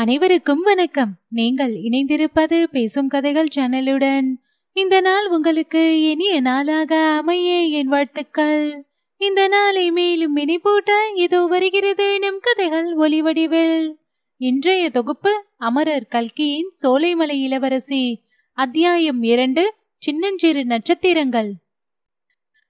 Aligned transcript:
அனைவருக்கும் 0.00 0.60
வணக்கம். 0.60 1.12
நீங்கள் 1.28 1.72
இணைந்திருப்பது 1.72 2.64
பேசும் 2.64 3.08
கதைகள் 3.08 3.48
சேனலுடன். 3.56 4.26
இந்த 4.72 5.00
நாள் 5.00 5.28
உங்களுக்கு 5.28 6.02
இனிய 6.10 6.40
நாளாக 6.40 7.16
அமைய 7.16 7.62
என் 7.78 7.86
வாழ்த்துக்கள். 7.86 8.84
இந்த 9.16 9.48
நாளை 9.48 9.90
மேலும் 9.90 10.36
மினிபூட்ட 10.36 10.90
இதோ 11.14 11.46
வருகிறது 11.46 12.18
நம் 12.18 12.38
கதைகள் 12.40 12.96
ஒளிவடிவில் 12.96 13.88
இன்றைய 14.36 14.90
தொகுப்பு 14.90 15.44
அமரர் 15.56 16.06
கல்கியின் 16.08 16.70
சோலைமலை 16.82 17.38
இளவரசி. 17.46 18.22
அத்தியாயம் 18.52 19.22
இரண்டு 19.22 19.74
சின்னஞ்சிறு 19.98 20.64
நட்சத்திரங்கள். 20.64 21.52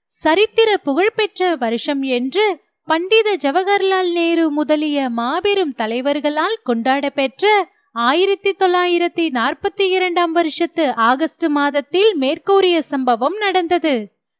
சரித்திர 0.05 0.77
புகழ்பெற்ற 0.77 1.55
வருஷம் 1.55 2.01
என்று 2.01 2.61
பண்டித 2.89 3.37
ஜவஹர்லால் 3.43 4.11
நேரு 4.11 4.49
முதலிய 4.49 5.09
மாபெரும் 5.09 5.73
தலைவர்களால் 5.75 6.55
கொண்டாடப்பெற்ற 6.63 7.43
ஆயிரத்தி 7.91 8.51
தொள்ளாயிரத்தி 8.59 9.25
நாற்பத்தி 9.29 9.81
இரண்டாம் 9.81 10.31
வருஷத்து 10.31 10.95
ஆகஸ்ட் 10.95 11.45
மாதத்தில் 11.47 12.15
மேற்கூறிய 12.15 12.81
சம்பவம் 12.81 13.37
நடந்தது. 13.39 13.93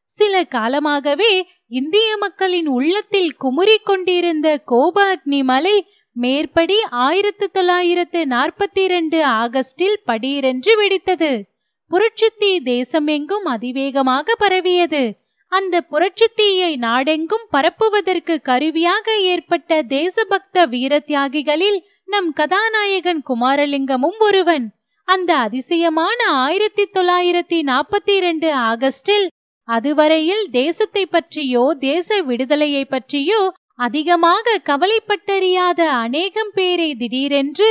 சில 0.05 0.43
காலமாகவே 0.43 1.45
இந்திய 1.67 2.17
மக்களின் 2.17 2.67
உள்ளத்தில் 2.67 3.35
குமுறி 3.35 3.77
கொண்டிருந்த 3.77 4.63
கோபாக்னி 4.67 5.43
மலை 5.43 5.87
மேற்படி 6.11 6.79
ஆயிரத்தி 6.89 7.47
தொள்ளாயிரத்து 7.47 8.25
நாற்பத்தி 8.25 8.83
இரண்டு 8.89 9.25
ஆகஸ்டில் 9.25 9.99
படியிரென்று 10.07 10.73
வெடித்தது. 10.81 11.31
புரட்சித்தீ 11.91 12.53
தேசமெங்கும் 12.65 13.47
அதிவேகமாக 13.55 14.35
பரவியது. 14.35 15.03
அந்த 15.51 15.75
புரட்சித்தீயை 15.91 16.75
நாடெங்கும் 16.77 17.45
பரப்புவதற்கு 17.51 18.41
கருவியாக 18.41 19.17
ஏற்பட்ட 19.17 19.81
தேசபக்த 19.81 20.65
வீர 20.65 20.99
தியாகிகளில் 20.99 21.79
நம் 22.05 22.33
கதாநாயகன் 22.33 23.21
குமாரலிங்கமும் 23.29 24.19
ஒருவன். 24.19 24.65
அந்த 25.07 25.35
அதிசயமான 25.35 26.19
ஆயிரத்தி 26.25 26.83
தொள்ளாயிரத்தி 26.93 27.59
நாற்பத்தி 27.61 28.13
இரண்டு 28.15 28.49
ஆகஸ்டில் 28.55 29.27
அதுவரையில் 29.67 30.43
தேசத்தை 30.51 31.05
பற்றியோ 31.05 31.75
தேச 31.79 32.21
விடுதலையை 32.21 32.85
பற்றியோ 32.85 33.41
அதிகமாக 33.75 34.61
கவலைப்பட்டறியாத 34.65 35.81
அநேகம் 36.03 36.51
பேரை 36.53 36.95
திடீரென்று 36.95 37.69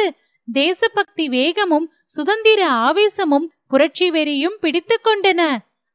தேசபக்தி 0.49 1.29
வேகமும் 1.29 1.87
சுதந்திர 2.05 2.61
ஆவேசமும் 2.69 3.47
புரட்சி 3.69 4.11
வெறியும் 4.11 4.59
பிடித்து 4.61 4.97
கொண்டன. 5.05 5.41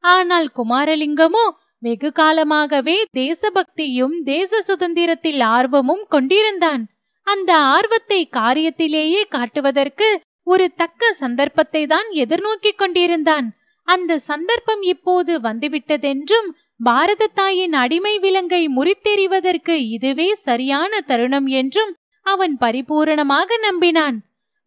ஆனால் 0.04 0.48
குமாரலிங்கமோ 0.56 1.44
வெகு 1.84 2.10
காலமாகவே 2.12 2.96
தேசபக்தியும் 3.12 4.14
தேச 4.24 4.60
சுதந்திரத்தில் 4.60 5.42
ஆர்வமும் 5.54 6.04
கொண்டிருந்தான். 6.08 6.82
அந்த 7.26 7.50
ஆர்வத்தை 7.74 8.20
காரியத்திலேயே 8.32 9.22
காட்டுவதற்கு 9.28 10.08
ஒரு 10.46 10.66
தக்க 10.76 11.12
சந்தர்ப்பத்தை 11.12 11.82
தான் 11.86 12.08
எதிர்நோக்கிக் 12.22 12.80
கொண்டிருந்தான். 12.82 13.46
அந்த 13.88 14.18
சந்தர்ப்பம் 14.28 14.82
இப்போது 14.92 15.32
வந்துவிட்டதென்றும் 15.40 16.48
பாரத 16.80 17.28
தாயின் 17.34 17.74
அடிமை 17.82 18.14
விலங்கை 18.18 18.62
முறித்தெறிவதற்கு 18.76 19.74
இதுவே 19.96 20.28
சரியான 20.46 21.00
தருணம் 21.06 21.48
என்றும் 21.60 21.92
அவன் 22.26 22.54
பரிபூரணமாக 22.60 23.58
நம்பினான். 23.66 24.16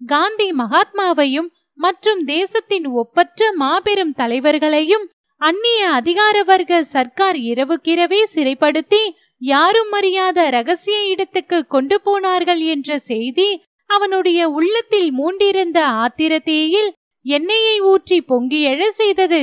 காந்தி 0.01 0.49
மகாத்மாவையும் 0.53 1.49
மற்றும் 1.79 2.21
தேசத்தின் 2.25 2.87
ஒப்பற்ற 3.01 3.49
மாபெரும் 3.61 4.13
தலைவர்களையும் 4.13 5.05
அந்நிய 5.41 5.81
அதிகார 5.97 6.37
வர்க்க 6.43 6.79
சர்க்கார் 6.93 7.37
இரவுக்கிரவே 7.49 8.21
சிறைப்படுத்தி 8.33 9.01
யாரும் 9.41 9.91
அறியாத 9.91 10.45
ரகசிய 10.49 10.97
இடத்துக்கு 11.05 11.57
கொண்டு 11.67 11.97
போனார்கள் 12.01 12.61
என்ற 12.73 12.97
செய்தி 13.09 13.49
அவனுடைய 13.89 14.39
உள்ளத்தில் 14.49 15.09
மூண்டிருந்த 15.11 15.79
ஆத்திரத்தேயில் 16.03 16.89
எண்ணெயை 17.25 17.77
ஊற்றி 17.91 18.17
பொங்கி 18.21 18.59
எழ 18.71 18.81
செய்தது. 18.89 19.41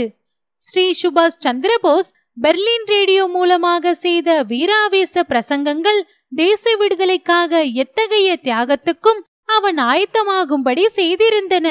ஸ்ரீ 0.62 0.86
சுபாஷ் 1.02 1.40
சந்திரபோஸ் 1.44 2.10
பெர்லின் 2.36 2.86
ரேடியோ 2.86 3.24
மூலமாக 3.28 3.94
செய்த 3.94 4.28
வீராவேச 4.42 5.24
பிரசங்கங்கள் 5.30 6.00
தேச 6.32 6.74
விடுதலைக்காக 6.80 7.62
எத்தகைய 7.82 8.30
தியாகத்துக்கும் 8.42 9.20
அவன் 9.56 9.78
ஆயத்தமாகும்படி 9.90 10.84
செய்திருந்தன. 10.96 11.68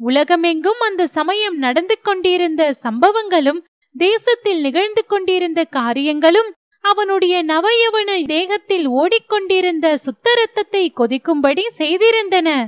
உலகமெங்கும் 0.00 0.78
அந்த 0.78 1.06
சமயம் 1.06 1.56
நடந்து 1.56 2.00
கொண்டிருந்த 2.02 2.70
சம்பவங்களும் 2.82 3.60
தேசத்தில் 3.94 4.60
நிகழ்ந்து 4.60 5.06
கொண்டிருந்த 5.06 5.64
காரியங்களும் 5.64 6.54
அவனுடைய 6.80 7.44
நவயவன 7.44 8.26
தேகத்தில் 8.26 8.88
ஓடிக்கொண்டிருந்த 8.88 9.94
சுத்த 9.94 10.34
ரத்தத்தை 10.34 10.92
கொதிக்கும்படி 10.96 11.64
செய்திருந்தன. 11.78 12.66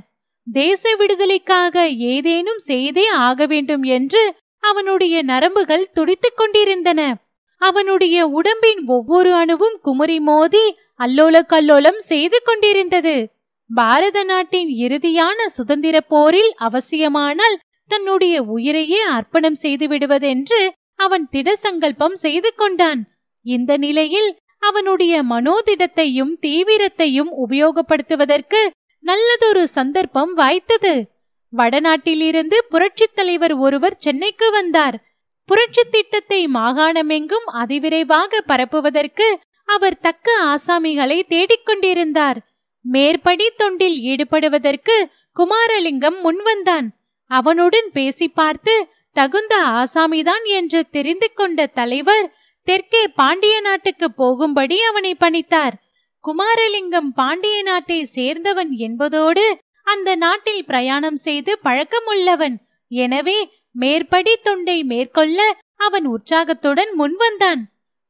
தேச 0.52 0.94
விடுதலைக்காக 0.94 1.88
ஏதேனும் 1.88 2.58
செய்தே 2.58 3.06
ஆக 3.06 3.46
வேண்டும் 3.46 3.82
என்று 3.82 4.34
அவனுடைய 4.58 5.22
நரம்புகள் 5.22 5.90
துடித்துக் 5.92 6.36
கொண்டிருந்தன. 6.36 7.16
அவனுடைய 7.58 8.26
உடம்பின் 8.26 8.86
ஒவ்வொரு 8.86 9.34
அணுவும் 9.34 9.78
குமுறி 9.82 10.20
மோதி 10.20 10.76
அல்லோல 10.98 11.42
கல்லோலம் 11.48 12.00
செய்து 12.10 12.42
கொண்டிருந்தது. 12.44 13.35
பாரத 13.70 14.24
நாட்டின் 14.24 14.68
இறுதியான 14.68 15.44
சுதந்திர 15.46 16.00
போரில் 16.00 16.52
அவசியமானால் 16.58 17.56
தன்னுடைய 17.90 18.42
உயிரையே 18.42 19.00
அர்ப்பணம் 19.00 19.54
செய்து 19.54 19.86
விடுவதென்று 19.88 20.60
அவன் 20.96 21.28
திட 21.28 21.56
சங்கல்பம் 21.56 22.14
செய்து 22.14 22.54
கொண்டான். 22.54 23.00
இந்த 23.46 23.76
நிலையில் 23.76 24.30
அவனுடைய 24.58 25.22
மனோதிடத்தையும் 25.22 26.32
தீவிரத்தையும் 26.42 27.30
உபயோகப்படுத்துவதற்கு 27.46 28.60
நல்லதொரு 29.04 29.64
சந்தர்ப்பம் 29.68 30.36
வாய்த்தது. 30.36 30.94
வடநாட்டிலிருந்து 31.52 32.58
புரட்சித் 32.68 33.14
தலைவர் 33.14 33.52
ஒருவர் 33.52 33.96
சென்னைக்கு 33.98 34.50
வந்தார். 34.50 34.96
புரட்சி 35.44 35.82
திட்டத்தை 35.90 36.46
மாகாணமெங்கும் 36.46 37.46
அதிவிரைவாக 37.54 38.40
பரப்புவதற்கு 38.46 39.28
அவர் 39.68 39.98
தக்க 39.98 40.32
ஆசாமிகளை 40.44 41.18
தேடிக்கொண்டிருந்தார். 41.28 42.38
மேற்படி 42.94 43.46
தொண்டில் 43.60 43.98
ஈடுபடுவதற்கு 44.10 44.96
குமாரலிங்கம் 45.36 46.18
முன்வந்தான். 46.24 46.86
அவனுடன் 47.30 47.88
பேசி 47.92 48.26
பார்த்து 48.28 48.74
தகுந்த 49.16 49.54
ஆசாமிதான் 49.80 50.44
என்று 50.58 50.80
தெரிந்து 50.90 51.28
கொண்ட 51.34 51.66
தலைவர் 51.78 52.26
தெற்கே 52.68 53.02
பாண்டிய 53.20 53.56
நாட்டுக்கு 53.60 54.06
போகும்படி 54.12 54.76
அவனை 54.82 55.12
பணித்தார். 55.20 55.74
குமாரலிங்கம் 56.24 57.10
பாண்டிய 57.14 57.58
நாட்டை 57.62 57.98
சேர்ந்தவன் 58.14 58.72
என்பதோடு 58.86 59.44
அந்த 59.86 60.10
நாட்டில் 60.24 60.64
பிரயாணம் 60.64 61.20
செய்து 61.26 61.52
பழக்கமுள்ளவன். 61.64 62.56
எனவே 62.90 63.38
மேற்படி 63.74 64.34
தொண்டை 64.42 64.78
மேற்கொள்ள 64.84 65.40
அவன் 65.86 66.06
உற்சாகத்துடன் 66.06 66.92
முன்வந்தான். 66.98 67.62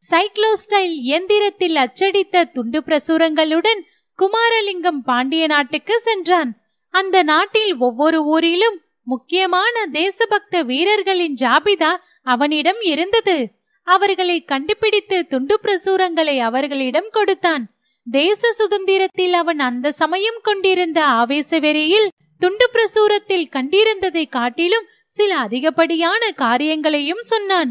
சைக்ளோஸ்டைல் 0.03 0.95
இயந்திரத்தில் 1.07 1.77
அச்சடித்த 1.77 2.45
துண்டு 2.57 2.81
பிரசுரங்களுடன் 2.87 3.81
குமாரலிங்கம் 4.23 5.01
பாண்டிய 5.05 5.47
நாட்டுக்கு 5.47 5.99
சென்றான். 5.99 6.51
அந்த 6.95 7.23
நாட்டில் 7.23 7.77
ஒவ்வொரு 7.77 8.25
ஊரிலும் 8.25 8.81
முக்கியமான 9.03 9.87
தேசபக்த 9.93 10.63
வீரர்களின் 10.63 11.37
ஜாபிதா 11.41 11.97
அவனிடம் 12.23 12.81
இருந்தது. 12.81 13.37
அவர்களை 13.83 14.45
கண்டுபிடித்து 14.45 15.27
துண்டு 15.27 15.61
பிரசுரங்களை 15.63 16.39
அவர்களிடம் 16.39 17.09
கொடுத்தான். 17.11 17.65
தேச 18.11 18.53
சுதந்திரத்தில் 18.53 19.33
அவன் 19.33 19.59
அந்த 19.59 19.93
சமயம் 19.93 20.41
கொண்டிருந்த 20.43 21.05
ஆவேச 21.05 21.59
வெறியில் 21.59 22.09
துண்டு 22.39 22.67
பிரசுரத்தில் 22.73 23.47
கண்டிருந்ததை 23.57 24.29
காட்டிலும் 24.29 24.87
சில 25.07 25.37
அதிகப்படியான 25.37 26.31
காரியங்களையும் 26.31 27.23
சொன்னான். 27.23 27.71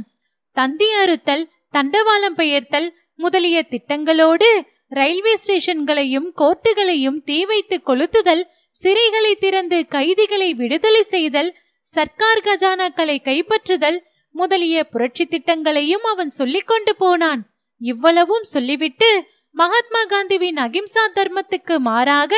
தந்தி 0.52 0.90
அறுத்தல் 0.92 1.50
தண்டவாளம் 1.72 2.36
பெயர்த்தல் 2.36 2.88
முதலிய 3.16 3.66
திட்டங்களோடு 3.70 4.50
ரயில்வே 4.92 5.34
ஸ்டேஷன்களையும் 5.36 6.28
கோர்ட்டுகளையும் 6.38 7.20
தீ 7.24 7.46
வைத்து 7.46 7.78
கொளுத்துதல் 7.86 8.44
சிறைகளை 8.76 9.34
திறந்து 9.40 9.78
கைதிகளை 9.88 10.54
விடுதலை 10.54 11.02
செய்தல் 11.04 11.52
சர்க்கார் 11.88 12.44
கஜானாக்களை 12.44 13.18
கைப்பற்றுதல் 13.24 13.98
முதலிய 14.36 14.84
புரட்சி 14.84 15.26
திட்டங்களையும் 15.26 16.06
அவன் 16.12 16.30
சொல்லிக் 16.30 16.68
கொண்டு 16.68 16.96
போனான். 16.96 17.42
இவ்வளவும் 17.82 18.44
சொல்லிவிட்டு 18.44 19.10
மகாத்மா 19.56 20.02
காந்திவின் 20.06 20.58
அகிம்சா 20.58 21.04
தர்மத்துக்கு 21.16 21.76
மாறாக 21.80 22.34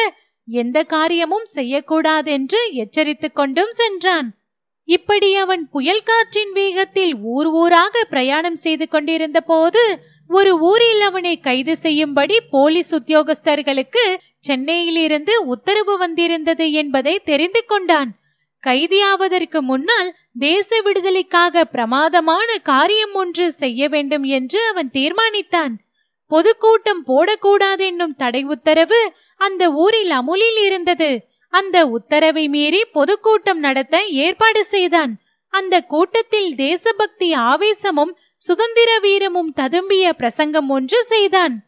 எந்த 0.48 0.84
காரியமும் 0.84 1.48
செய்யக்கூடாதென்று 1.56 2.60
எச்சரித்துக் 2.74 3.36
கொண்டும் 3.36 3.72
சென்றான். 3.72 4.28
இப்படி 4.88 5.30
அவன் 5.36 5.64
புயல் 5.70 6.04
காற்றின் 6.04 6.52
வேகத்தில் 6.52 7.14
ஊர் 7.34 7.50
ஊராக 7.62 8.04
பிரயாணம் 8.10 8.56
செய்து 8.56 8.86
கொண்டிருந்த 8.88 9.40
போது 9.42 9.84
ஒரு 10.30 10.60
ஊரில் 10.60 11.02
அவனை 11.02 11.40
கைது 11.40 11.78
செய்யும்படி 11.78 12.38
போலீஸ் 12.50 12.96
உத்தியோகஸ்தர்களுக்கு 12.96 14.04
சென்னையிலிருந்து 14.40 15.46
உத்தரவு 15.46 15.98
வந்திருந்தது 15.98 16.72
என்பதை 16.72 17.20
தெரிந்து 17.20 17.66
கொண்டான். 17.66 18.10
கைதியாவதற்கு 18.68 19.60
முன்னால் 19.60 20.16
தேச 20.40 20.82
விடுதலைக்காக 20.82 21.66
பிரமாதமான 21.66 22.58
காரியம் 22.58 23.14
ஒன்று 23.14 23.52
செய்ய 23.52 23.88
வேண்டும் 23.88 24.24
என்று 24.24 24.60
அவன் 24.68 24.90
தீர்மானித்தான். 24.94 25.74
பொதுக்கூட்டம் 26.32 27.04
போடக்கூடாதென்னும் 27.08 28.16
தடை 28.18 28.44
உத்தரவு 28.44 29.14
அந்த 29.38 29.72
ஊரில் 29.72 30.10
அமுலில் 30.10 30.60
இருந்தது. 30.66 31.12
அந்த 31.54 31.78
உத்தரவை 31.88 32.48
மீறி 32.48 32.86
பொதுக்கூட்டம் 32.86 33.60
நடத்த 33.60 34.06
ஏற்பாடு 34.24 34.64
செய்தான். 34.66 35.14
அந்த 35.54 35.76
கூட்டத்தில் 35.82 36.56
தேசபக்தி 36.56 37.34
ஆவேசமும் 37.34 38.18
சுதந்திர 38.38 39.00
வீரமும் 39.00 39.54
ததும்பிய 39.56 40.10
பிரசங்கம் 40.10 40.70
ஒன்று 40.70 41.04
செய்தான். 41.04 41.66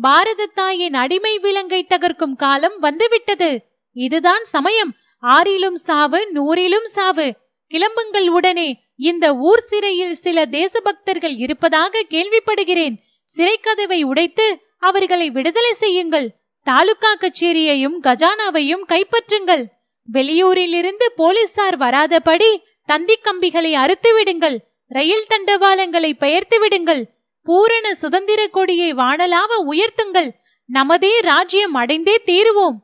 பாரத 0.00 0.46
தாயின் 0.46 0.94
அடிமை 0.94 1.38
விலங்கை 1.38 1.86
தகர்க்கும் 1.88 2.36
காலம் 2.36 2.78
வந்துவிட்டது. 2.78 3.62
இதுதான் 3.92 4.44
சமயம். 4.44 4.94
ஆறிலும் 5.22 5.72
சாவு 5.72 6.28
நூறிலும் 6.34 6.84
சாவு. 6.84 7.34
கிளம்புங்கள் 7.70 8.28
உடனே. 8.28 8.82
இந்த 8.96 9.34
ஊர் 9.34 9.60
சிறையில் 9.60 10.14
சில 10.14 10.46
தேசபக்தர்கள் 10.46 11.34
இருப்பதாக 11.34 12.02
கேள்விப்படுகிறேன். 12.10 12.94
சிறைக்கதவை 13.36 14.02
உடைத்து 14.02 14.58
அவர்களை 14.78 15.30
விடுதலை 15.30 15.72
செய்யுங்கள். 15.72 16.28
தாலுகா 16.62 17.14
கச்சேரியையும் 17.14 17.96
கஜானாவையும் 18.02 18.84
கைப்பற்றுங்கள். 18.88 19.64
வெளியூரிலிருந்து 20.12 21.06
போலீசார் 21.16 21.78
வராதபடி 21.78 22.62
தந்தி 22.86 23.16
கம்பிகளை 23.16 23.74
அறுத்து 23.74 24.14
விடுங்கள் 24.14 24.71
ரயில் 24.92 25.26
தண்டவாளங்களை 25.28 26.12
பெயர்த்து 26.12 26.56
விடுங்கள். 26.60 27.02
பூரண 27.46 27.94
சுதந்திர 27.94 28.46
கொடியை 28.46 28.94
வானலாவ 28.94 29.52
உயர்த்துங்கள். 29.70 30.30
நமதே 30.72 31.12
ராஜ்யம் 31.20 31.74
அடைந்தே 31.74 32.16
தீருவோம். 32.26 32.78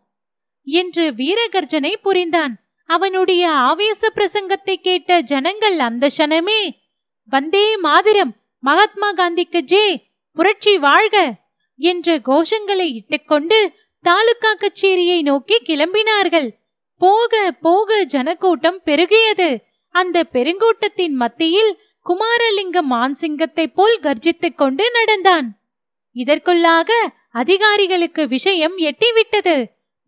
என்று 0.66 1.04
வீரகர்ஜனை 1.10 1.92
புரிந்தான். 2.02 2.54
அவனுடைய 2.88 3.50
ஆவேச 3.50 4.10
பிரசங்கத்தை 4.14 4.74
கேட்ட 4.74 5.20
ஜனங்கள் 5.20 5.78
அந்த 5.78 6.10
சனமே 6.18 6.60
வந்தே 7.26 7.66
மாதிரம் 7.80 8.32
மகாத்மா 8.60 9.08
காந்திக்கு 9.12 9.60
ஜே 9.60 9.84
புரட்சி 10.36 10.78
வாழ்க 10.78 11.34
என்ற 11.78 12.16
கோஷங்களை 12.18 12.86
இட்டுக்கொண்டு 12.92 13.58
தாலுகா 14.02 14.52
கச்சேரியை 14.54 15.18
நோக்கி 15.22 15.56
கிளம்பினார்கள். 15.62 16.48
போக 16.98 17.32
போக 17.60 18.04
ஜனக்கூட்டம் 18.04 18.80
பெருகியது. 18.84 19.48
அந்த 19.94 20.24
பெருங்கூட்டத்தின் 20.32 21.14
மத்தியில் 21.22 21.72
குமாரலிங்க 22.08 22.78
மான்சிங்கத்தை 22.92 23.66
போல் 23.74 23.98
கர்ஜித்துக் 24.02 24.56
கொண்டு 24.56 24.90
நடந்தான். 24.92 25.48
இதற்குள்ளாக 26.16 26.90
அதிகாரிகளுக்கு 27.32 28.28
விஷயம் 28.28 28.76
எட்டிவிட்டது. 28.78 29.56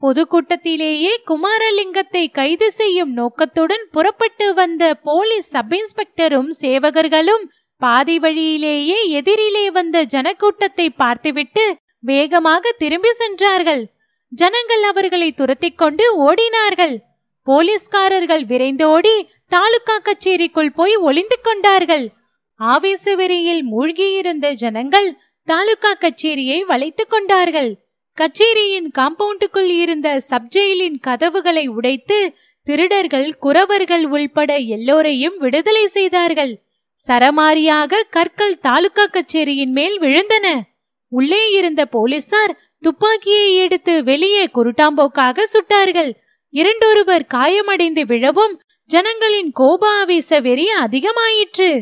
பொதுக்கூட்டத்திலேயே 0.02 1.12
குமாரலிங்கத்தை 1.26 2.30
கைது 2.30 2.68
செய்யும் 2.72 3.12
நோக்கத்துடன் 3.12 3.84
புறப்பட்டு 3.90 4.54
வந்த 4.54 4.94
போலீஸ் 4.94 5.48
சப் 5.48 5.74
இன்ஸ்பெக்டரும் 5.78 6.50
சேவகர்களும் 6.60 7.44
பாதி 7.76 8.18
வழியிலேயே 8.18 9.20
எதிரிலே 9.20 9.66
வந்த 9.70 10.02
ஜனக்கூட்டத்தை 10.14 10.88
பார்த்துவிட்டு 10.96 11.76
வேகமாக 11.98 12.72
திரும்பி 12.78 13.12
சென்றார்கள். 13.12 13.84
ஜனங்கள் 14.32 14.82
அவர்களை 14.82 15.32
துரத்திக் 15.32 15.78
கொண்டு 15.78 16.04
ஓடினார்கள். 16.26 16.96
போலீஸ்காரர்கள் 17.42 18.44
விரைந்தோடி 18.44 19.28
தாலுகா 19.48 19.98
கச்சேரிக்குள் 19.98 20.68
போய் 20.74 20.96
ஒளிந்து 20.96 21.38
கொண்டார்கள். 21.42 22.08
ஆவேச 22.56 23.14
வெறியில் 23.14 23.64
மூழ்கியிருந்த 23.72 24.52
ஜனங்கள் 24.52 25.16
தாலுகா 25.44 25.92
கச்சேரியை 25.94 26.60
வளைத்துக் 26.60 27.10
கொண்டார்கள். 27.10 27.76
கச்சேரியின் 28.14 28.90
காம்பவுண்டுக்குள் 28.98 29.70
இருந்த 29.80 30.20
சப்ஜெயிலின் 30.30 30.98
கதவுகளை 31.00 31.66
உடைத்து 31.66 32.34
திருடர்கள் 32.64 33.36
குறவர்கள் 33.42 34.04
உள்பட 34.04 34.56
எல்லோரையும் 34.56 35.38
விடுதலை 35.38 35.86
செய்தார்கள். 35.86 36.62
சரமாரியாக 37.08 37.92
கற்கள் 38.10 38.58
தாலுகா 38.58 39.06
கச்சேரியின் 39.06 39.72
மேல் 39.72 40.00
விழுந்தன. 40.00 40.60
உள்ளே 41.08 41.50
இருந்த 41.50 41.86
போலீசார் 41.86 42.58
துப்பாக்கியை 42.80 43.56
எடுத்து 43.56 44.04
வெளியே 44.04 44.44
குருட்டாம்போக்காக 44.44 45.38
சுட்டார்கள். 45.52 46.12
இரண்டொருவர் 46.52 47.24
காயமடைந்து 47.34 48.02
விழவும் 48.06 48.54
ஜனங்களின் 48.90 49.50
கோப 49.52 49.82
ஆவேச 49.88 50.40
வெறி 50.40 50.66
அதிகமாயிற்று. 50.80 51.80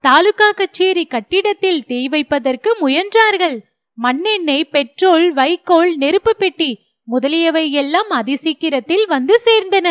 தாலுகா 0.00 0.50
கச்சேரி 0.50 1.04
கட்டிடத்தில் 1.04 1.84
தீ 1.86 2.08
வைப்பதற்கு 2.08 2.76
முயன்றார்கள். 2.80 3.56
மண்ணெண்ணெய் 3.98 4.64
பெட்ரோல் 4.64 5.32
வைக்கோல் 5.32 5.96
நெருப்பு 5.96 6.36
பெட்டி 6.36 6.70
முதலியவை 7.04 7.72
எல்லாம் 7.72 8.10
அதிசீக்கிரத்தில் 8.10 9.06
வந்து 9.06 9.40
சேர்ந்தன. 9.44 9.88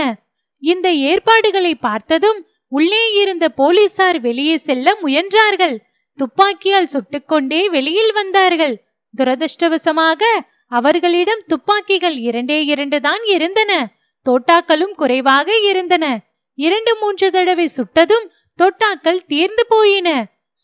இந்த 0.60 0.94
ஏற்பாடுகளை 0.94 1.76
பார்த்ததும் 1.76 2.48
உள்ளே 2.68 3.04
இருந்த 3.22 3.50
போலீசார் 3.50 4.20
வெளியே 4.20 4.58
செல்ல 4.58 4.98
முயன்றார்கள். 5.04 5.76
துப்பாக்கியால் 6.20 6.92
சுட்டுக்கொண்டே 6.94 7.70
வெளியில் 7.70 8.12
வந்தார்கள். 8.12 8.76
துரதிருஷ்டவசமாக 9.18 10.22
அவர்களிடம் 10.68 11.44
துப்பாக்கிகள் 11.48 12.18
இரண்டே 12.18 12.66
இரண்டு 12.66 13.02
தான் 13.02 13.24
இருந்தன. 13.26 13.72
தோட்டாக்களும் 14.26 14.94
குறைவாக 14.96 15.58
இருந்தன. 15.58 16.06
இரண்டு 16.54 16.96
மூன்று 16.96 17.32
தடவை 17.32 17.68
சுட்டதும் 17.78 18.26
தோட்டாக்கள் 18.60 19.26
தீர்ந்து 19.28 19.66
போயின. 19.68 20.10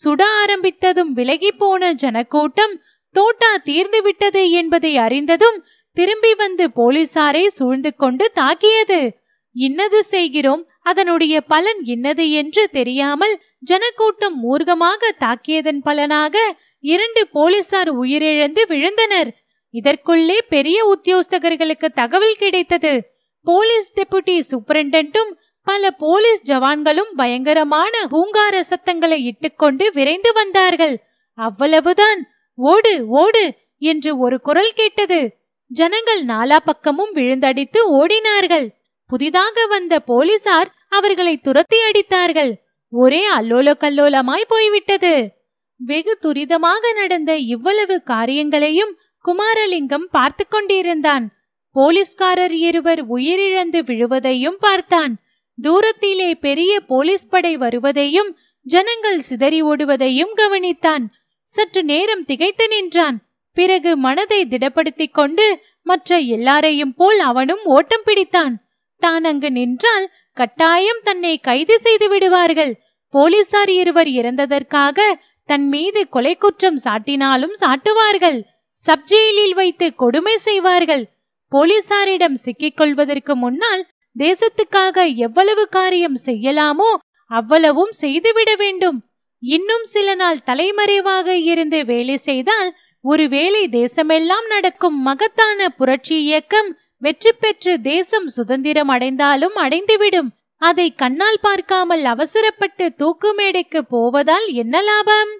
சுட 0.03 0.21
ஆரம்பித்ததும் 0.41 1.11
விலகி 1.17 1.51
போன 1.51 1.93
ஜனக்கூட்டம் 1.93 2.81
தோட்டா 3.11 3.57
தீர்ந்து 3.57 4.01
விட்டது 4.01 4.51
என்பதை 4.51 4.97
அறிந்ததும் 4.97 5.63
திரும்பி 5.93 6.33
வந்து 6.33 6.65
போலீசாரை 6.75 7.47
சூழ்ந்து 7.47 7.95
கொண்டு 7.95 8.31
தாக்கியது. 8.33 9.17
இன்னது 9.51 10.03
செய்கிறோம் 10.03 10.69
அதனுடைய 10.81 11.41
பலன் 11.41 11.81
இன்னது 11.83 12.31
என்று 12.31 12.69
தெரியாமல் 12.69 13.41
ஜனக்கூட்டம் 13.59 14.35
மூர்க்கமாக 14.43 15.11
தாக்கியதன் 15.19 15.81
பலனாக 15.83 16.35
இரண்டு 16.79 17.27
போலீசார் 17.27 17.91
உயிரிழந்து 18.01 18.61
விழுந்தனர். 18.67 19.29
இதற்குள்ளே 19.73 20.37
பெரிய 20.49 20.77
உத்தியோகஸ்தகர்களுக்கு 20.93 21.85
தகவல் 21.93 22.37
கிடைத்தது. 22.37 23.14
போலீஸ் 23.45 23.93
டெபுட்டி 23.97 24.35
சூப்பரிண்டென்ட்டும் 24.49 25.31
பல 25.63 25.91
போலீஸ் 25.91 26.43
ஜவான்களும் 26.51 27.11
பயங்கரமான 27.15 27.93
ஹூங்கார 28.11 28.59
சத்தங்களை 28.59 29.19
இட்டுக்கொண்டு 29.25 29.85
விரைந்து 29.93 30.33
வந்தார்கள். 30.33 30.95
அவ்வளவுதான். 31.33 32.19
ஓடு 32.57 33.07
ஓடு 33.07 33.53
என்று 33.77 34.17
ஒரு 34.17 34.41
குரல் 34.41 34.73
கேட்டது. 34.75 35.37
ஜனங்கள் 35.67 36.25
நாலா 36.25 36.57
பக்கமும் 36.65 37.13
விழுந்தடித்து 37.15 37.79
ஓடினார்கள். 38.01 38.67
புதிதாக 39.07 39.65
வந்த 39.65 39.99
போலீசார் 39.99 40.69
அவர்களை 40.89 41.37
துரத்தி 41.37 41.77
அடித்தார்கள். 41.89 42.51
ஒரே 42.93 43.23
அல்லோல 43.37 43.69
கல்லோலமாய் 43.79 44.45
போய்விட்டது. 44.47 45.13
வெகு 45.77 46.13
துரிதமாக 46.21 46.93
நடந்த 46.95 47.31
இவ்வளவு 47.53 47.95
காரியங்களையும் 48.01 48.93
குமாரலிங்கம் 49.25 50.07
பார்த்து 50.11 50.43
கொண்டிருந்தான். 50.47 51.25
போலீஸ்காரர் 51.75 52.55
இருவர் 52.67 53.01
உயிரிழந்து 53.15 53.79
விழுவதையும் 53.89 54.57
பார்த்தான். 54.59 55.13
தூரத்திலே 55.57 56.29
பெரிய 56.45 56.79
போலீஸ் 56.91 57.29
படை 57.29 57.57
வருவதையும் 57.57 58.29
ஜனங்கள் 58.65 59.19
சிதறி 59.19 59.63
ஓடுவதையும் 59.63 60.33
கவனித்தான். 60.41 61.05
சற்று 61.43 61.81
நேரம் 61.83 62.25
திகைத்து 62.25 62.67
நின்றான். 62.67 63.17
பிறகு 63.57 63.97
மனதை 63.97 64.39
திடப்படுத்திக் 64.49 65.15
கொண்டு 65.19 65.47
மற்ற 65.81 66.17
எல்லாரையும் 66.35 66.93
போல் 66.93 67.19
அவனும் 67.19 67.63
ஓட்டம் 67.63 68.05
பிடித்தான். 68.05 68.55
தான் 69.01 69.23
அங்கு 69.23 69.51
நின்றால் 69.51 70.05
கட்டாயம் 70.33 71.01
தன்னை 71.03 71.33
கைது 71.39 71.79
செய்து 71.79 72.07
விடுவார்கள். 72.09 72.73
போலீசார் 73.13 73.71
இருவர் 73.81 74.09
இறந்ததற்காக 74.19 74.99
தன் 75.49 75.67
மீது 75.67 76.01
கொலை 76.09 76.33
குற்றம் 76.35 76.79
சாட்டினாலும் 76.85 77.55
சாட்டுவார்கள். 77.61 78.39
சப்ஜெயிலில் 78.77 79.55
வைத்து 79.59 79.95
கொடுமை 79.95 80.37
செய்வார்கள். 80.37 81.05
போலீசாரிடம் 81.51 82.37
சிக்கிக் 82.45 82.77
கொள்வதற்கு 82.77 83.35
முன்னால் 83.35 83.83
தேசத்துக்காக 84.15 85.15
எவ்வளவு 85.15 85.63
காரியம் 85.69 86.17
செய்யலாமோ 86.25 86.91
அவ்வளவும் 87.31 87.91
செய்துவிட 87.91 88.55
வேண்டும். 88.55 88.97
இன்னும் 89.39 89.83
சில 89.83 90.15
நாள் 90.15 90.43
தலைமறைவாக 90.43 91.35
இருந்து 91.35 91.85
வேலை 91.85 92.17
செய்தால் 92.17 92.69
ஒருவேளை 93.01 93.67
தேசமெல்லாம் 93.67 94.47
நடக்கும் 94.47 94.97
மகத்தான 95.01 95.69
புரட்சி 95.69 96.23
இயக்கம் 96.23 96.69
வெற்றி 96.97 97.31
பெற்று 97.31 97.81
தேசம் 97.81 98.27
சுதந்திரம் 98.27 98.87
அடைந்தாலும் 98.87 99.55
அடைந்துவிடும். 99.55 100.29
அதை 100.61 100.87
கண்ணால் 100.95 101.39
பார்க்காமல் 101.41 102.03
அவசரப்பட்டு 102.05 102.85
தூக்கு 102.93 103.33
மேடைக்கு 103.33 103.85
போவதால் 103.85 104.47
என்ன 104.47 104.81
லாபம்? 104.81 105.33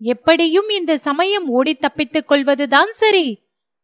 எப்படியும் 0.00 0.68
இந்த 0.68 0.92
சமயம் 0.96 1.48
ஓடி 1.48 1.74
தப்பித்துக் 1.74 2.28
கொள்வதுதான் 2.28 2.92
சரி. 2.92 3.26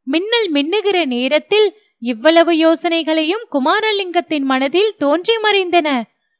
மின்னல் 0.06 0.48
மின்னுகிற 0.52 0.98
நேரத்தில் 1.04 1.68
இவ்வளவு 2.02 2.52
யோசனைகளையும் 2.56 3.44
குமாரலிங்கத்தின் 3.54 4.46
மனதில் 4.50 4.92
தோன்றி 4.98 5.36
மறைந்தன. 5.36 5.88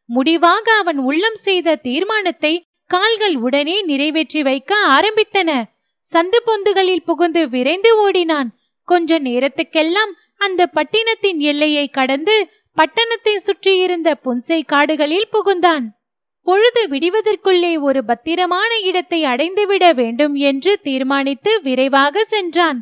முடிவாக 0.09 0.67
அவன் 0.73 0.99
உள்ளம் 0.99 1.39
செய்த 1.47 1.77
தீர்மானத்தை 1.77 2.53
கால்கள் 2.91 3.37
உடனே 3.37 3.77
நிறைவேற்றி 3.83 4.43
வைக்க 4.43 4.73
ஆரம்பித்தன. 4.89 5.51
சந்து 6.05 6.39
பொந்துகளில் 6.47 7.05
புகுந்து 7.05 7.43
விரைந்து 7.49 7.91
ஓடினான். 7.97 8.51
கொஞ்ச 8.89 9.19
நேரத்துக்கெல்லாம் 9.19 10.13
அந்த 10.37 10.63
பட்டினத்தின் 10.67 11.39
எல்லையை 11.41 11.87
கடந்து 11.89 12.37
பட்டணத்தை 12.77 13.35
சுற்றியிருந்த 13.37 14.09
புன்சை 14.25 14.59
காடுகளில் 14.67 15.29
புகுந்தான். 15.33 15.85
பொழுது 16.47 16.83
விடிவதற்குள்ளே 16.89 17.73
ஒரு 17.81 18.05
பத்திரமான 18.05 18.71
இடத்தை 18.81 19.21
அடைந்துவிட 19.25 19.85
வேண்டும் 19.95 20.35
என்று 20.35 20.73
தீர்மானித்து 20.83 21.53
விரைவாக 21.63 22.25
சென்றான். 22.25 22.79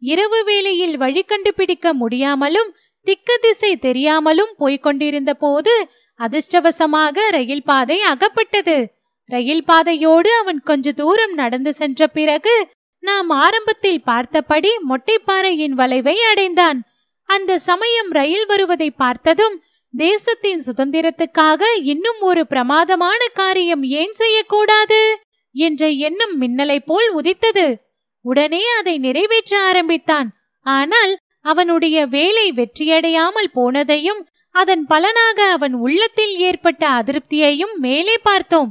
இரவு 0.00 0.44
வேளையில் 0.44 0.96
வழி 0.96 1.22
கண்டுபிடிக்க 1.22 1.94
முடியாமலும் 1.94 2.74
திக்கு 3.02 3.38
திசை 3.40 3.76
தெரியாமலும் 3.76 4.54
போய்கொண்டிருந்த 4.58 5.34
போது 5.34 5.88
அதிர்ஷ்டவசமாக 6.18 7.28
ரயில் 7.30 7.62
பாதை 7.62 8.00
அகப்பட்டது. 8.00 8.94
ரயில் 9.24 9.64
பாதையோடு 9.64 10.32
அவன் 10.32 10.60
கொஞ்ச 10.60 10.92
தூரம் 10.92 11.34
நடந்து 11.34 11.72
சென்ற 11.72 12.06
பிறகு 12.06 12.68
நாம் 12.98 13.30
ஆரம்பத்தில் 13.30 14.02
பார்த்தபடி 14.02 14.70
மொட்டைப்பாறையின் 14.88 15.70
வளைவை 15.70 16.16
அடைந்தான். 16.20 16.82
அந்த 17.22 17.58
சமயம் 17.58 18.10
ரயில் 18.10 18.46
வருவதை 18.46 18.90
பார்த்ததும் 18.90 19.62
தேசத்தின் 19.96 20.62
சுதந்திரத்துக்காக 20.66 21.62
இன்னும் 21.82 22.20
ஒரு 22.20 22.46
பிரமாதமான 22.46 23.26
காரியம் 23.26 23.82
ஏன் 23.82 24.12
செய்யக்கூடாது? 24.12 25.18
என்ற 25.52 25.88
எண்ணம் 25.88 26.40
மின்னலை 26.40 26.78
போல் 26.86 27.10
உதித்தது. 27.10 27.85
உடனே 28.28 28.62
அதை 28.78 28.94
நிறைவேற்ற 29.04 29.52
ஆரம்பித்தான். 29.68 30.28
ஆனால் 30.66 31.12
அவனுடைய 31.44 31.96
வேலை 32.14 32.46
வெற்றியடையாமல் 32.52 33.50
போனதையும் 33.58 34.22
அதன் 34.54 34.84
பலனாக 34.86 35.38
அவன் 35.56 35.74
உள்ளத்தில் 35.84 36.34
ஏற்பட்ட 36.48 36.82
அதிருப்தியையும் 36.98 37.74
மேலே 37.84 38.16
பார்த்தோம். 38.28 38.70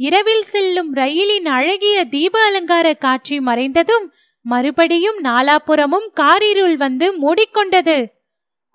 இரவில் 0.00 0.46
செல்லும் 0.52 0.90
ரயிலின் 0.94 1.48
அழகிய 1.56 1.96
தீப 2.14 2.34
அலங்கார 2.48 2.86
காட்சி 3.04 3.36
மறைந்ததும் 3.40 4.06
மறுபடியும் 4.46 5.18
நாலாபுறமும் 5.24 6.08
காரிருள் 6.20 6.76
வந்து 6.84 7.06
மூடிக்கொண்டது. 7.22 7.98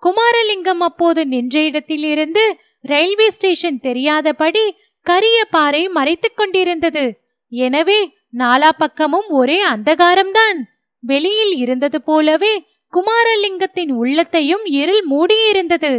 குமாரலிங்கம் 0.02 0.82
அப்போது 0.88 1.20
நின்ற 1.26 1.56
இடத்திலிருந்து 1.68 2.44
ரயில்வே 2.84 3.28
ஸ்டேஷன் 3.36 3.80
தெரியாதபடி 3.86 4.64
கரிய 5.06 5.38
பாறை 5.54 5.82
மறைத்துக் 5.88 6.38
கொண்டிருந்தது. 6.38 7.04
எனவே 7.52 7.98
நாலா 8.36 8.70
பக்கமும் 8.78 9.28
ஒரே 9.30 9.58
அந்தகாரம்தான். 9.64 10.58
வெளியில் 11.02 11.54
இருந்தது 11.56 11.98
போலவே 12.02 12.54
குமாரலிங்கத்தின் 12.92 13.92
உள்ளத்தையும் 13.92 14.64
இருள் 14.80 15.04
மூடியிருந்தது. 15.10 15.92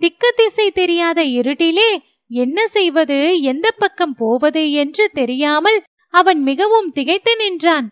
திக்கு 0.00 0.28
திசை 0.36 0.66
தெரியாத 0.70 1.20
இருட்டிலே 1.38 1.90
என்ன 2.30 2.58
செய்வது 2.66 3.18
எந்த 3.42 3.66
பக்கம் 3.78 4.14
போவது 4.14 4.62
என்று 4.72 5.04
தெரியாமல் 5.12 5.78
அவன் 6.14 6.40
மிகவும் 6.42 6.88
திகைத்து 6.92 7.32
நின்றான். 7.36 7.86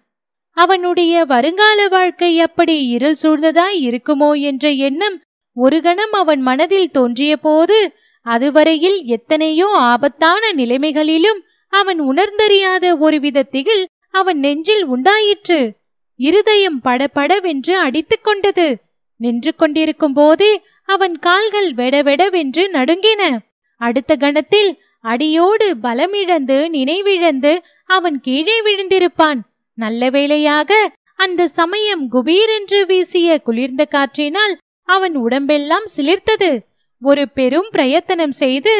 அவனுடைய 0.56 1.24
வருங்கால 1.24 1.80
வாழ்க்கை 1.88 2.30
அப்படி 2.40 2.76
இருள் 2.86 3.18
சூழ்ந்ததாய் 3.22 3.78
இருக்குமோ 3.88 4.30
என்ற 4.40 4.64
எண்ணம் 4.88 5.16
ஒரு 5.56 5.78
கணம் 5.80 6.12
அவன் 6.12 6.40
மனதில் 6.40 6.90
தோன்றிய 6.90 7.32
போது 7.36 7.78
அதுவரையில் 8.26 8.98
எத்தனையோ 9.06 9.68
ஆபத்தான 9.90 10.42
நிலைமைகளிலும் 10.56 11.40
அவன் 11.70 12.00
உணர்ந்தறியாத 12.02 12.98
ஒருவித 12.98 13.42
திகில் 13.42 13.88
அவன் 14.10 14.38
நெஞ்சில் 14.38 14.84
உண்டாயிற்று. 14.84 15.72
இருதயம் 16.16 16.80
படபடவென்று 16.80 17.78
அடித்துக் 17.78 18.24
கொண்டது. 18.24 18.76
நின்று 19.16 19.54
கொண்டிருக்கும் 19.54 20.12
போதே 20.12 20.62
அவன் 20.84 21.18
கால்கள் 21.18 21.72
வெடவெடவென்று 21.72 22.68
நடுங்கின. 22.68 23.38
அடுத்த 23.76 24.16
கணத்தில் 24.16 24.78
அடியோடு 25.00 25.74
பலமிழந்து 25.82 26.58
நினைவிழந்து 26.76 27.58
அவன் 27.86 28.20
கீழே 28.20 28.62
விழுந்திருப்பான். 28.62 29.40
நல்ல 29.74 30.10
வேளையாக 30.10 30.92
அந்த 31.16 31.46
சமயம் 31.46 32.10
குபீரென்று 32.12 32.86
வீசிய 32.86 33.38
குளிர்ந்த 33.38 33.84
காற்றினால் 33.84 34.58
அவன் 34.84 35.16
உடம்பெல்லாம் 35.16 35.86
சிலிர்த்தது. 35.96 36.58
ஒரு 37.02 37.28
பெரும் 37.28 37.68
பிரயத்தனம் 37.70 38.30
செய்து 38.30 38.74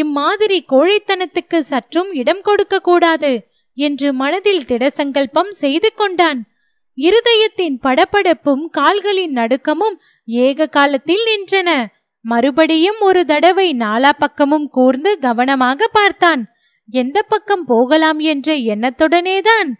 இம்மாதிரி 0.00 0.58
கோழைத்தனத்துக்கு 0.72 1.58
சற்றும் 1.70 2.10
இடம் 2.12 2.40
கொடுக்க 2.40 2.80
கூடாது 2.80 3.32
என்று 3.76 4.08
மனதில் 4.12 4.64
திடசங்கல்பம் 4.64 5.50
செய்து 5.62 5.90
கொண்டான். 5.94 6.40
இருதயத்தின் 6.98 7.76
படபடப்பும் 7.82 8.64
கால்களின் 8.70 9.34
நடுக்கமும் 9.36 9.96
ஏக 10.28 10.66
காலத்தில் 10.66 11.24
நின்றன. 11.30 11.70
மறுபடியும் 12.24 13.00
ஒரு 13.00 13.22
தடவை 13.24 13.68
நாலா 13.78 14.10
பக்கமும் 14.18 14.68
கூர்ந்து 14.70 15.18
கவனமாக 15.18 15.88
பார்த்தான். 15.92 16.42
எந்த 16.88 17.18
பக்கம் 17.22 17.64
போகலாம் 17.64 18.20
என்ற 18.32 18.54
எண்ணத்துடனேதான். 18.72 19.70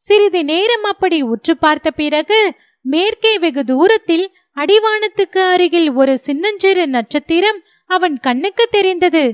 சிறிது 0.00 0.40
நேரம் 0.44 0.82
அப்படி 0.82 1.18
உற்று 1.22 1.54
பார்த்த 1.56 1.88
பிறகு 1.90 2.40
மேற்கே 2.84 3.32
வெகு 3.38 3.62
தூரத்தில் 3.64 4.26
அடிவானத்துக்கு 4.56 5.42
அருகில் 5.54 5.90
ஒரு 5.92 6.14
சின்னஞ்சிறு 6.18 6.84
நட்சத்திரம் 6.86 7.60
அவன் 7.90 8.16
கண்ணுக்கு 8.18 8.64
தெரிந்தது. 8.70 9.24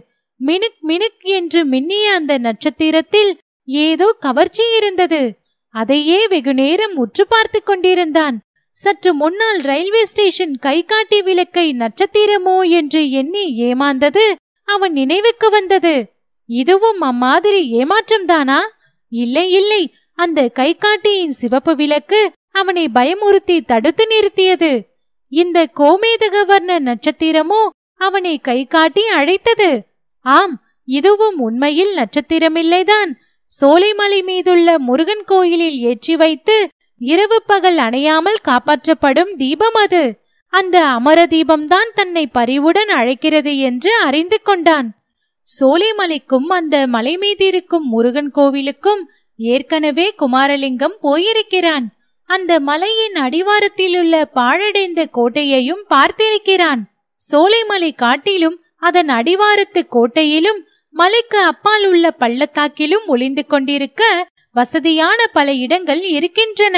மினுக் 0.41 0.81
மினுக் 0.89 1.21
என்று 1.21 1.67
மின்னிய 1.67 2.03
அந்த 2.05 2.39
நட்சத்திரத்தில் 2.39 3.39
ஏதோ 3.69 4.17
கவர்ச்சி 4.21 4.63
இருந்தது. 4.77 5.35
அதையே 5.75 6.27
வெகுநேரம் 6.27 6.97
உற்று 6.97 7.27
பார்த்து 7.27 7.63
கொண்டிருந்தான். 7.63 8.41
சற்று 8.71 9.15
முன்னால் 9.15 9.61
ரயில்வே 9.61 10.05
ஸ்டேஷன் 10.05 10.55
கைகாட்டி 10.57 11.23
விளக்கை 11.23 11.77
நட்சத்திரமோ 11.79 12.71
என்று 12.71 13.11
எண்ணி 13.11 13.45
ஏமாந்தது 13.63 14.35
அவன் 14.69 14.93
நினைவுக்கு 14.93 15.51
வந்தது. 15.51 16.13
இதுவும் 16.49 17.01
அம்மாதிரி 17.01 17.61
ஏமாற்றம்தானா? 17.73 18.59
இல்லை 19.13 19.53
இல்லை. 19.53 19.95
அந்த 20.15 20.51
கைகாட்டியின் 20.55 21.35
சிவப்பு 21.41 21.77
விளக்கு 21.77 22.31
அவனை 22.51 22.89
பயமுறுத்தி 22.95 23.65
தடுத்து 23.67 24.05
நிறுத்தியது. 24.05 24.73
இந்த 25.33 25.69
கோமேதக 25.77 26.45
வர்ண 26.47 26.81
நட்சத்திரமோ 26.81 27.61
அவனை 28.01 28.39
கை 28.39 28.67
காட்டி 28.67 29.07
அழைத்தது. 29.09 29.71
ஆம் 30.21 30.63
இதுவும் 30.85 31.39
உண்மையில் 31.39 31.97
நட்சத்திரமில்லைதான். 31.97 33.11
சோலைமலை 33.61 34.23
மீதுள்ள 34.23 34.79
முருகன் 34.79 35.23
கோயிலில் 35.27 35.79
ஏற்றி 35.79 36.17
வைத்து 36.17 36.69
இரவு 36.99 37.43
பகல் 37.47 37.77
அணையாமல் 37.77 38.41
காப்பாற்றப்படும் 38.49 39.37
தீபம் 39.37 39.75
அது. 39.75 40.21
அந்த 40.49 40.85
அமர 40.85 41.27
தீபம்தான் 41.27 41.91
தன்னை 41.95 42.27
பரிவுடன் 42.27 42.89
அழைக்கிறது 42.89 43.59
என்று 43.59 43.95
அறிந்து 43.97 44.43
கொண்டான். 44.43 44.93
சோலைமலைக்கும் 45.61 46.49
அந்த 46.49 46.87
மலை 46.87 47.19
மீதிருக்கும் 47.19 47.87
முருகன் 47.91 48.31
கோவிலுக்கும் 48.35 49.03
ஏற்கனவே 49.37 50.15
குமாரலிங்கம் 50.19 50.97
போயிருக்கிறான். 51.01 51.87
அந்த 52.25 52.61
மலையின் 52.61 53.13
அடிவாரத்திலுள்ள 53.13 54.25
பாழடைந்த 54.25 55.07
கோட்டையையும் 55.13 55.85
பார்த்திருக்கிறான். 55.89 56.81
சோலைமலை 57.33 57.95
காட்டிலும் 57.95 58.65
அதன் 58.83 59.09
அடிவாரத்து 59.09 59.81
கோட்டையிலும் 59.89 60.61
மலைக்கு 60.95 61.39
அப்பால் 61.43 61.87
உள்ள 61.87 62.07
பள்ளத்தாக்கிலும் 62.19 63.07
ஒளிந்து 63.07 63.47
கொண்டிருக்க 63.47 64.03
வசதியான 64.55 65.21
பல 65.33 65.49
இடங்கள் 65.55 66.03
இருக்கின்றன. 66.09 66.77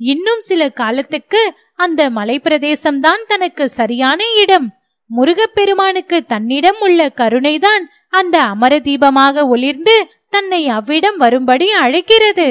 இன்னும் 0.00 0.40
சில 0.40 0.68
காலத்துக்கு 0.70 1.40
அந்த 1.74 2.10
மலை 2.10 2.36
பிரதேசம்தான் 2.44 3.22
தனக்கு 3.26 3.68
சரியான 3.68 4.20
இடம். 4.42 4.68
முருகப்பெருமானுக்கு 5.10 6.18
தன்னிடம் 6.26 6.80
உள்ள 6.80 7.08
கருணைதான் 7.08 7.84
அந்த 8.08 8.36
அமர 8.42 8.72
தீபமாக 8.78 9.46
ஒளிர்ந்து 9.48 9.96
தன்னை 10.28 10.68
அவ்விடம் 10.68 11.16
வரும்படி 11.16 11.68
அழைக்கிறது. 11.72 12.48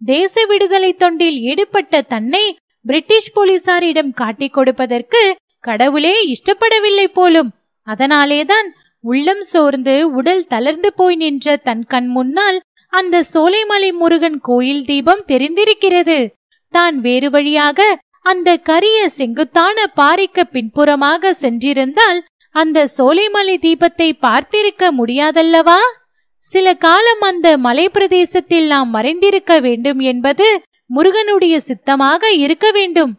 தேச 0.00 0.44
விடுதலை 0.46 0.90
தொண்டில் 0.98 1.38
ஈடுபட்ட 1.40 2.02
தன்னை 2.02 2.44
பிரிட்டிஷ் 2.84 3.34
போலீசாரிடம் 3.34 4.12
காட்டிக் 4.12 4.52
கொடுப்பதற்கு 4.52 5.22
கடவுளே 5.60 6.14
இஷ்டப்படவில்லை 6.34 7.06
போலும் 7.12 7.50
அதனாலேதான் 7.88 8.68
உள்ளம் 9.04 9.44
சோர்ந்து 9.52 9.94
உடல் 10.18 10.48
தளர்ந்து 10.52 10.90
போய் 10.94 11.16
நின்ற 11.16 11.56
தன் 11.68 11.84
கண் 11.86 12.08
முன்னால் 12.16 12.58
அந்த 12.92 13.16
சோலைமலை 13.34 13.90
முருகன் 14.00 14.38
கோயில் 14.40 14.84
தீபம் 14.84 15.24
தெரிந்திருக்கிறது. 15.26 16.18
தான் 16.74 16.96
வேறு 17.00 17.28
வழியாக 17.30 17.80
அந்த 18.30 18.50
கரிய 18.68 18.98
செங்குத்தான 19.18 19.86
பாறைக்கு 19.98 20.42
பின்புறமாக 20.46 21.32
சென்றிருந்தால் 21.42 22.18
அந்த 22.54 22.78
சோலைமலை 22.96 23.54
தீபத்தை 23.66 24.08
பார்த்திருக்க 24.24 24.90
முடியாதல்லவா? 24.98 25.80
சில 26.44 26.66
காலம் 26.86 27.22
அந்த 27.30 27.48
மலை 27.66 27.86
பிரதேசத்தில் 27.88 28.66
நாம் 28.66 28.90
மறைந்திருக்க 28.94 29.54
வேண்டும் 29.60 30.00
என்பது 30.10 30.46
முருகனுடைய 30.90 31.54
சித்தமாக 31.60 32.30
இருக்க 32.44 32.66
வேண்டும். 32.70 33.12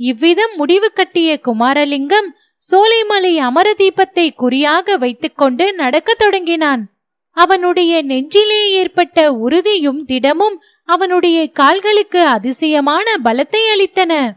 இவ்விதம் 0.00 0.54
முடிவு 0.56 0.88
கட்டிய 0.92 1.30
குமாரலிங்கம் 1.44 2.28
சோலைமலை 2.72 3.36
அமர 3.36 3.74
தீபத்தை 3.78 4.34
குறியாக 4.34 4.96
வைத்துக்கொண்டு 4.96 5.74
நடக்கத் 5.74 6.18
தொடங்கினான். 6.18 6.90
அவனுடைய 7.30 8.02
நெஞ்சிலே 8.02 8.70
ஏற்பட்ட 8.70 9.32
உறுதியும் 9.32 10.04
திடமும் 10.04 10.62
அவனுடைய 10.84 11.50
கால்களுக்கு 11.50 12.26
அதிசயமான 12.26 13.16
பலத்தை 13.24 13.56
அளித்தன. 13.76 14.32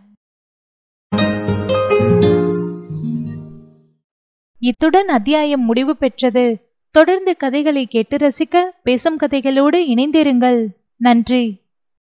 இத்துடன் 4.59 5.07
அத்தியாயம் 5.07 5.65
முடிவு 5.65 5.97
பெற்றது. 5.97 6.57
தொடர்ந்து 6.91 7.37
கதைகளை 7.37 7.85
கேட்டு 7.85 8.17
ரசிக்க 8.17 8.63
பேசும் 8.83 9.19
கதைகளோடு 9.19 9.77
இணைந்திருங்கள். 9.77 10.65
நன்றி. 10.97 11.65